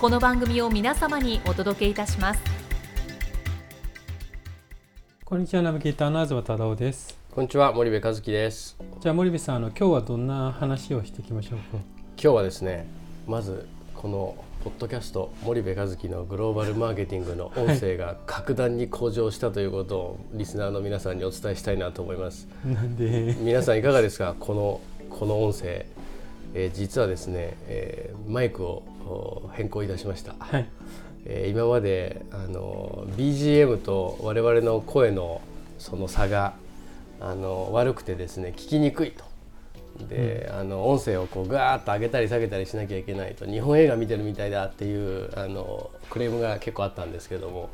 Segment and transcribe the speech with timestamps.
[0.00, 2.40] この番組を皆様にお届けいたします。
[5.24, 7.18] こんにちはナビゲーターの東忠夫です。
[7.32, 8.76] こんにちは森部和樹です。
[9.00, 11.64] じゃあ森部さんあの今日はどんな話をしていきましょうか？
[11.72, 11.82] 今
[12.16, 12.86] 日はですね
[13.26, 22.46] まずこのポッドキャスト森部和樹のグローバルマーケティングの音声が格段に向上したということをリスナーの皆さんにお伝えしたいなと思います。
[22.64, 23.34] なんで？
[23.40, 24.36] 皆さんいかがですか？
[24.38, 24.80] この
[25.10, 25.86] この音声、
[26.54, 30.68] えー実はですね、えーマイクをお変更いたしました、はい。
[31.24, 35.40] えー今まであの BGM と我々の声の
[35.78, 36.54] その差が
[37.20, 39.24] あの悪くてですね聞きにくいと。
[40.08, 43.46] で、あの音声をこうガーッと上げたり下げたりしなきゃいけないと。
[43.46, 47.68] 日本映画見てるみたいだっていうあのクレームが結構あったんですけども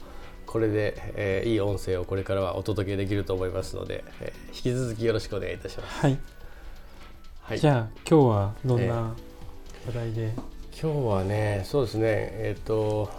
[0.47, 6.01] これで、えーいい音声をこれからはお届けできると思いますので、えー引き続きよろしくお願いいたします。
[6.01, 6.19] はい、
[7.47, 9.15] はい、じゃあ今日はどんな
[9.87, 10.33] 話題で、
[10.73, 12.05] 今日はねそうですね。
[12.07, 13.11] えっ、と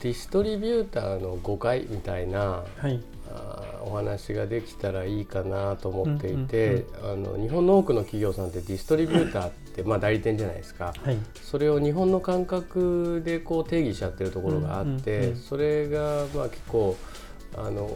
[0.00, 3.02] ディストリビューターの誤解みたいなはい。
[3.34, 10.94] あーお話ができたらいいかなと思っていうんて、あの日本の多くの企業さんってディストリビューターって、まあ、代理店じゃないですか。
[11.02, 11.18] はい。
[11.42, 16.96] それを日本の感覚でこう定義しちゃってるところがあって、それがまあ結構
[17.56, 17.90] あの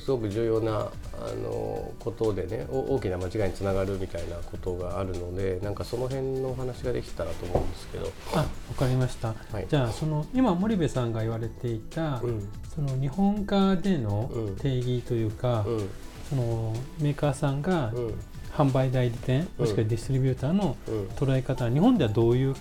[0.00, 8.10] すごく重要なあのことでねお大きな間違いにつながるみたいなことがあるのでなんかその辺のお話ができたらと思うんですけど。
[8.34, 8.44] あわ
[8.76, 9.66] かりました、はい。
[9.68, 12.48] じゃあその今森部さんが言われていた、うん。
[12.74, 14.56] その日本化でのうん。
[14.56, 15.88] 定義というか、うん。
[16.28, 18.14] そのメーカーさんがうん。
[18.56, 21.06] 販売代理店、もしくはディストリビューターのうん。
[21.08, 22.54] 捉え方は日本ではどういう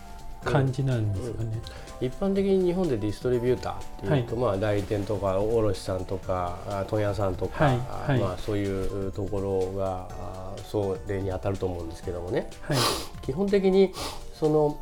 [0.44, 1.62] 感じなんですかね、
[2.02, 7.78] 一般的に日本でディストリビューターっていうと、まあ、代理店とか卸さんとかあ問屋さんとか、はい。
[7.78, 8.22] はい。
[8.22, 12.50] あまあ、そういうところがあそれに当たると思うんですけどもね。
[12.62, 12.78] はい。
[13.22, 13.94] 基本的に
[14.34, 14.80] その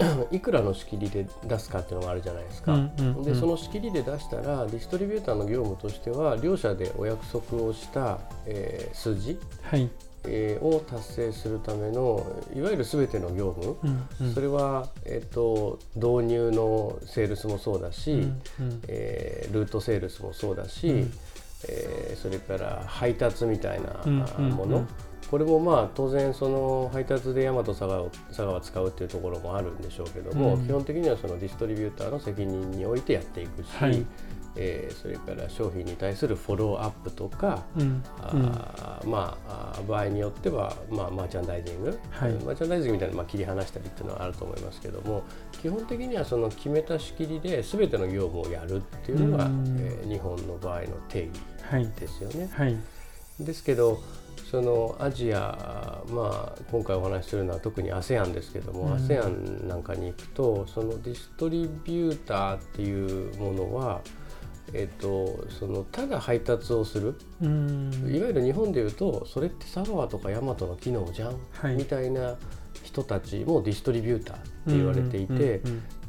[0.30, 2.76] いくらの仕切りで出すかっていうのがあるじゃないですか。
[3.24, 9.88] でその仕切りで出したらディストリビューターの業務としては両者でお約束をした、えー数字、はい。
[10.24, 14.34] えーを達成するためのいわゆる全ての業務、うんうん。
[14.34, 18.82] それは、えっと導入のセールスもそうだし、うんうん。
[18.88, 21.12] えールートセールスもそうだし、うん。
[21.68, 24.02] えーそれから配達みたいな
[24.38, 24.88] もの、うん
[25.30, 28.10] これもまあ当然その配達でヤマト佐川を
[28.60, 30.66] 使うっていうところもあるんでしょうけども、うん。
[30.66, 34.04] 基本的にはそのディストリビューターの責任においてやっていくし、はい。
[34.56, 38.02] えーそれから商品に対するフォローアップとか、うん。
[38.18, 42.32] あまあ場合によっては、まあ、マーチャンダイジング、はい。
[42.32, 49.76] マーチャンダイジングみたいな、まあ、切り離したりっていうのはあると思いますけども基本的にはその決めた仕切りで全ての業務をやるっていうのが、うん。
[49.78, 51.88] えー日本の場合の定義はい。
[52.00, 52.50] ですよね。
[52.52, 52.76] はい
[53.44, 54.02] ですけど
[54.50, 58.92] そのアジア、まあ、今回お話しするのは特に ASEAN ですけども、うん。
[58.94, 64.00] ASEAN なんかに行くとそのディストリビューターっていうものは、
[64.72, 67.14] えっと、そのただ配達をする。
[67.40, 67.92] うん。
[68.12, 71.76] いわゆる日本でいうとそれって佐川とか大和の機能じゃん、はい。
[71.76, 72.34] みたいな
[72.82, 75.60] 人たちもディストリビューターって言われていて、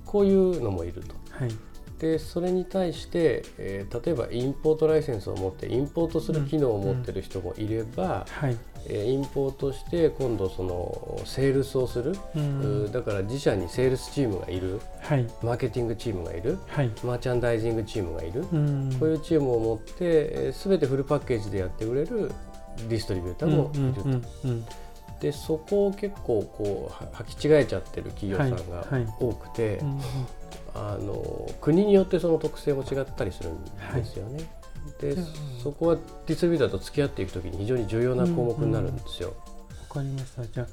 [0.03, 1.13] こういうのもいると。
[1.30, 1.70] はい
[2.01, 8.57] でそれに対して、えー例えばインポートライセンスを持ってインポートする機能を持ってる人もいれば、はい。
[8.88, 14.81] えーインポートして今度そのセールスをする、うんだから自社にセールスチームがいる。
[15.00, 15.27] はい。
[15.44, 16.57] マーケティングチームがいる。
[16.68, 16.89] はい。
[17.03, 22.31] マーチャンダイジングチームがいる、うんこういうチームを持って、えー全てフルパッケージでやってくれる
[22.89, 24.01] ディストリビューターもいると。
[24.01, 24.65] うんうんうん。
[25.19, 28.94] でそこを結構こうは履き違えちゃってる企業さんがはい。
[28.94, 29.07] はい。
[29.19, 30.01] 多くて、うんうん
[30.73, 34.51] あの国によってその特性も違ったりするんですよね。
[35.00, 35.25] でうん
[35.63, 35.95] そこは
[36.25, 39.33] ディストリビューターと付き合っていくときに非常に重要な項目になるんですよ。
[39.89, 40.45] わかりました。
[40.45, 40.68] じゃあ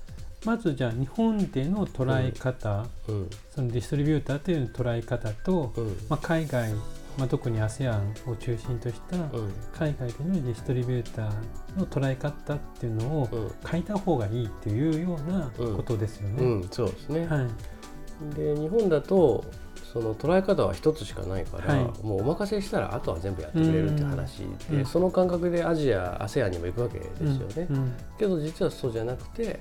[0.44, 3.30] まずじゃあ日本での捉え方、うん。
[3.54, 5.96] そのディストリビューターという捉え方と、うん。
[6.08, 6.72] まあ、海外、
[7.18, 9.52] まあ、特に ASEAN を中心としたうん。
[9.72, 13.52] 海外でのディストリビューターの捉え方っていうのをうん。
[13.68, 16.44] 変えた方がいいっていうようなことですよね。
[16.44, 19.44] うん、そうですね、はい、で日本だと
[19.93, 22.06] その捉え方は一つしかないから、はい。
[22.06, 29.61] もうお任せしたらあとは全部やってくれるっていう話で、うんその感覚でアジア ASEAN にも行くわけですよね、うんうんけど実はそうじゃなくて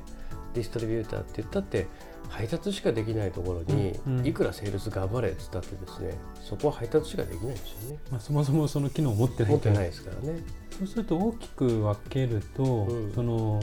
[0.54, 1.88] ディストリビューターって言ったって
[2.30, 3.98] 配達しかできないところに、
[4.28, 8.00] いくらセールス頑張れっつったってですねそこは配達しかできないんですよね。
[8.12, 10.40] まあ、そもそもその機能を持ってない持ってないですからね。
[10.78, 13.14] そうすると大きく分けると、うん。
[13.14, 13.62] その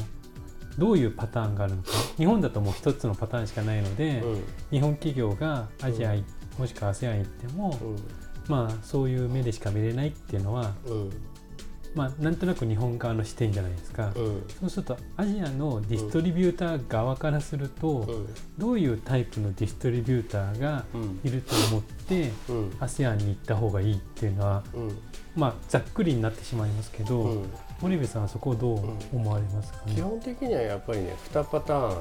[0.79, 1.91] どういうパターンがあるのか。
[2.17, 4.43] 日本だともう一つのパターンしかないので、うん。
[4.71, 6.15] 日本企業がアジア、
[6.59, 7.79] もしくは ASEAN 行っても、
[8.49, 11.11] まあそういう目でしか見れないっていうのは、うん。
[11.95, 14.45] まあ、なんとなく日本側の視点じゃないですか、うん。
[14.49, 18.27] そうするとアジアのディストリビューター側からすると、うん。
[18.59, 21.21] どういうタイプのディストリビューターがうん。
[21.23, 22.71] いると思ってうん。
[22.81, 24.99] ASEAN に行った方がいいっていうのはうん。
[25.37, 27.51] まあざっくりになってしまいますけど、うん。
[27.81, 28.79] 森部さんはそこをどう
[29.12, 31.99] 思われますかね、基本的にはやっぱりね2パターはいン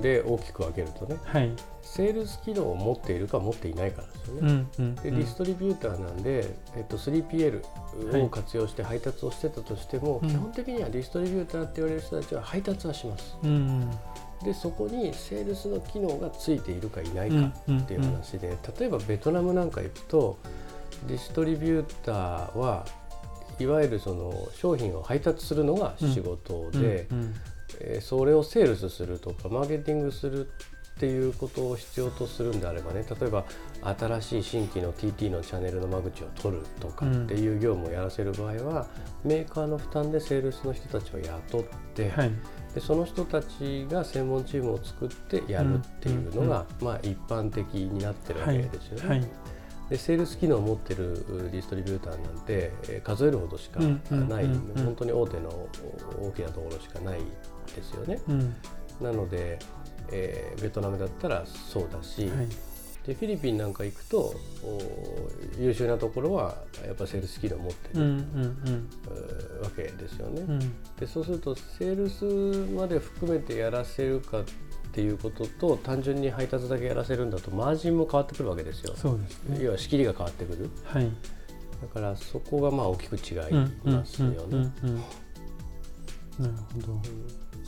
[0.00, 1.50] で大きく分けるとねはい。
[1.82, 4.52] セールス機能を持っているか持っていないかなんですようね。
[4.52, 4.94] んうん。
[4.94, 6.46] でディストリビューターなんで、
[6.76, 7.62] えっと、3PL
[8.24, 10.28] を活用して配達をしてたとしても、うん。
[10.30, 13.36] 基本的にはディストリビューターって言われる人たちは配達はします。
[13.42, 13.90] うんうん。
[14.44, 20.38] でそこにセールスの機能がついているかいないかうんっていう話で、例えばベトナムなんか行くと
[21.06, 22.84] ディストリビューターは
[23.60, 27.34] いわゆるその商品を配達するのが仕事で、うんうん
[27.84, 33.44] えーそれをセールスするとかマーケティングするっていうことを必要とするんであればね例えば
[33.82, 38.86] 新しい新規の TT のチャンネルの間口を取るとかっていう業務をやらせる場合は、
[39.24, 42.30] メーカーの負担でセールスの人たちを雇って、はい。
[42.72, 49.08] でその人たちが専門チームを作ってやるっていうのが、まあ、一般的になってるわけですよね。
[49.08, 49.28] はい
[49.92, 51.22] でセールス機能を持ってる
[51.52, 55.68] ディストリビューターなんてえー数えるほどしかない、本当に大手の
[56.18, 57.18] 大きなところしかない
[57.76, 58.18] ですよね。
[58.26, 58.56] うん
[59.02, 59.58] なので、
[60.10, 62.48] えーベトナムだったらそうだし、はい
[63.06, 64.80] でフィリピンなんか行くとお
[65.58, 66.54] 優秀なところは
[66.86, 68.16] やっぱセールス機能を持ってる、
[69.60, 70.42] わけですよね。
[70.42, 72.24] うんうんでそうするとセールス
[72.72, 74.52] まで含めてやらせるかって
[75.00, 78.94] いうことと単純に配達だけやらせるんだとマージンも変わってくるわけですよ。
[78.94, 79.58] そうですね。
[79.62, 80.70] 要は仕切りが変わってくる。
[80.84, 81.10] はい。
[81.80, 83.52] だからそこがまあ大きく違い
[83.84, 84.36] ますよね。
[84.38, 85.02] うんうんうん
[86.40, 86.44] うん。
[86.44, 87.02] なるほど。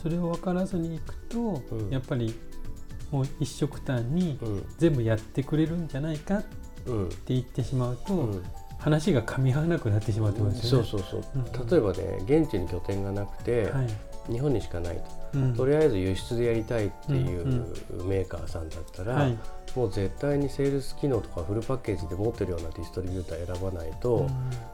[0.01, 1.89] それを分からずにいくと、うん。
[1.89, 2.33] やっぱり
[3.11, 4.65] もう一色単にうん。
[4.77, 7.09] 全部やってくれるんじゃないかってうん。
[7.25, 8.43] 言ってしまうと、うん。
[8.77, 10.87] 話が噛み合わなくなってしまうってことですよね。
[10.87, 11.67] そうそうそう、うん。
[11.67, 13.87] 例えばね現地に拠点がなくて、はい
[14.31, 15.53] 日本にしかないと、うん。
[15.55, 17.65] とりあえず輸出でやりたいっていう
[17.99, 19.37] うんメーカーさんだったら、はい。
[19.75, 24.27] もう絶対にセールス機能とかフルパッケージで持ってるようなディストリビューター選ばないと、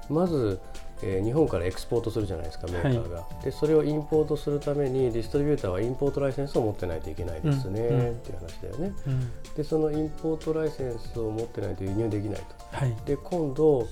[0.10, 0.60] まず、
[1.04, 8.12] えー日本からエクスポートするじゃないですかメーカーが、でそれをインポートするためにディストリビューターはインポートライセンスを持ってないといけないですね、うんうん。
[8.12, 8.94] っていう話だよね。
[9.08, 9.32] うん。
[9.56, 12.46] でそのインポートライセンスを持ってないと輸入できないと。
[12.78, 12.96] はい。
[13.06, 13.88] で今度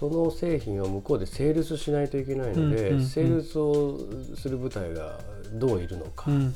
[0.00, 3.06] その製品を向こうでセールスしないといけないので、うんうんうん。
[3.06, 3.98] セールスを
[4.34, 5.20] する部隊が
[5.52, 6.48] どういるのかうんうん。
[6.48, 6.52] っ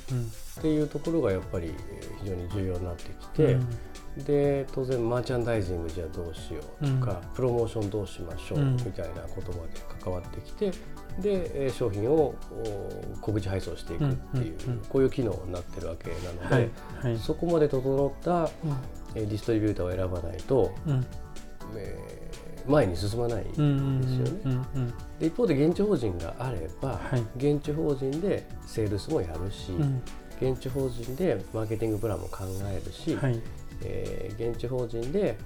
[0.62, 3.58] ていうところがやっぱりえー非常に重要になってきて、
[4.24, 8.76] で当然マーチャンダイジングじゃあどうしようとか、プロモーションどうしましょううん。
[8.76, 9.72] みたいなことまで
[10.02, 10.70] 関わってきて
[11.20, 14.84] でえー商品をお小口配送していくっていう、うんうんうん。
[14.88, 16.70] こういう機能になってるわけなので、はい
[17.08, 17.18] はい。
[17.18, 18.48] そこまで整った
[19.14, 21.04] えーディストリビューターを選ばないと、うん。
[21.76, 22.23] えー
[22.66, 24.06] 前に進まないですようんうんね。
[24.44, 24.54] うんう
[24.86, 24.94] ん。
[25.18, 27.22] で一方で現地法人があれば、はい。
[27.36, 30.02] 現地法人でセールスもやるし、うん。
[30.40, 33.40] 現地法人でマーケティングプランも考えるし、はい。
[33.82, 35.36] えー現地法人で、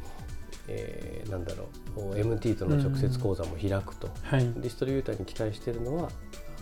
[0.69, 4.45] えーなんだろう MT との直接講座も開くと、はい。
[4.45, 6.09] ディストリビューターに期待しているのは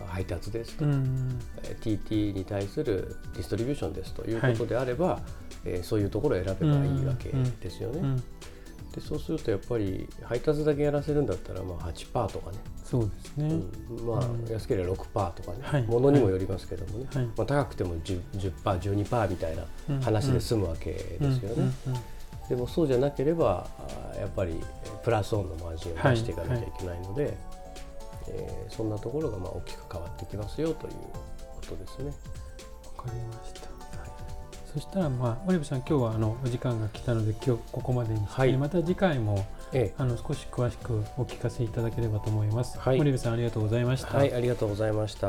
[0.04, 5.20] あ配達ですと、うんえー TT に対するディストリビューションですということであれば、
[5.64, 8.00] えーそういうところを選べばいいわけですよね。
[8.00, 8.22] うん
[8.96, 13.60] でそうするとやっぱり配達だけやらせるんだったらまあ8%とかね、そうですね、
[13.90, 14.06] うん。
[14.06, 14.50] まあうん。
[14.50, 15.82] 安ければ6%とかね、はい。
[15.82, 17.26] ものにもよりますけどもね、はい。
[17.26, 21.70] まあ、高くても 10%, 10% 12%みたいな話で済むわけですよね。
[22.48, 23.68] でもそうじゃなければ
[24.18, 24.54] やっぱり
[25.02, 27.36] プラスオンのマージンを出していかなきゃいけないので、
[28.28, 32.12] えーそんなところがまあ大きく変わってきますよということですね。
[32.96, 33.75] わかりました。
[34.76, 42.78] そしたら、まあ、オリブさん、今日はあのお時間が来たので、今日ここまでにして、はいまた次回もえあの少し詳しくお聞かせいただければと思います。
[42.78, 44.10] はいオリブさん、ありがとうございました。
[44.16, 45.28] えはい、ありがとうございました。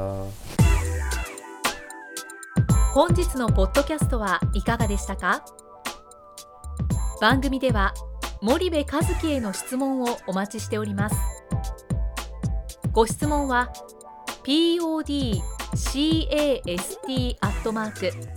[2.93, 5.45] 本日のポッドキャストはいかがでしたか？
[7.21, 7.93] 番組では
[8.41, 11.15] 森部和樹への質問をお待ちしております
[12.91, 13.71] ご質問は
[14.43, 15.37] podcast
[17.39, 18.36] アットマーク